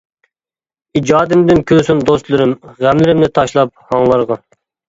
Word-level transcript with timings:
ئىجادىمدىن 0.99 1.61
كۈلسۇن 1.73 2.01
دوستلىرىم 2.09 2.57
غەملىرىنى 2.81 3.33
تاشلاپ 3.39 3.77
ھاڭلارغا. 3.93 4.43